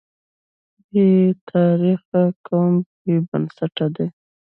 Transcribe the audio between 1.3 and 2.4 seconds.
تاریخه